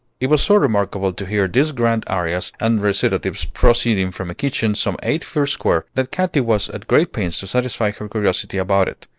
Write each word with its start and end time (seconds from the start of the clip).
It 0.19 0.31
was 0.31 0.41
so 0.41 0.55
remarkable 0.55 1.13
to 1.13 1.25
hear 1.27 1.47
these 1.47 1.71
grand 1.73 2.05
arias 2.07 2.51
and 2.59 2.81
recitatives 2.81 3.45
proceeding 3.45 4.09
from 4.09 4.31
a 4.31 4.33
kitchen 4.33 4.73
some 4.73 4.97
eight 5.03 5.23
feet 5.23 5.47
square, 5.49 5.85
that 5.93 6.09
Katy 6.11 6.41
was 6.41 6.71
at 6.71 6.87
great 6.87 7.13
pains 7.13 7.37
to 7.41 7.45
satisfy 7.45 7.91
her 7.91 8.09
curiosity 8.09 8.57
about 8.57 8.87
it. 8.87 9.05